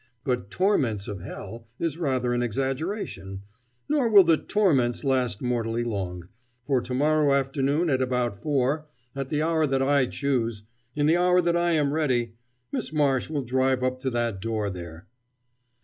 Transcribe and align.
But 0.23 0.49
'torments 0.49 1.07
of 1.07 1.21
hell' 1.21 1.67
is 1.77 1.99
rather 1.99 2.33
an 2.33 2.41
exaggeration, 2.41 3.43
nor 3.87 4.09
will 4.09 4.23
the 4.23 4.35
'torments' 4.35 5.03
last 5.03 5.43
mortally 5.43 5.83
long, 5.83 6.27
for 6.65 6.81
to 6.81 6.93
morrow 6.95 7.33
afternoon 7.33 7.87
at 7.87 8.01
about 8.01 8.35
four 8.35 8.87
at 9.15 9.29
the 9.29 9.43
hour 9.43 9.67
that 9.67 9.83
I 9.83 10.07
choose 10.07 10.63
in 10.95 11.05
the 11.05 11.17
hour 11.17 11.39
that 11.41 11.55
I 11.55 11.73
am 11.73 11.93
ready 11.93 12.33
Miss 12.71 12.91
Marsh 12.91 13.29
will 13.29 13.43
drive 13.45 13.83
up 13.83 13.99
to 13.99 14.09
that 14.09 14.41
door 14.41 14.71
there." 14.71 15.05